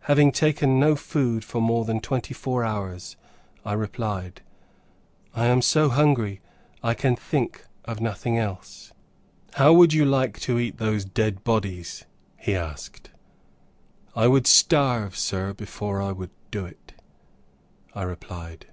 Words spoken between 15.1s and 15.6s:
Sir,